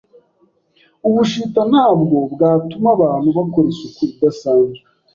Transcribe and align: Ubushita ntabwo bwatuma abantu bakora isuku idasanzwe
Ubushita 1.07 1.61
ntabwo 1.71 2.15
bwatuma 2.33 2.87
abantu 2.97 3.27
bakora 3.37 3.67
isuku 3.73 4.01
idasanzwe 4.13 4.83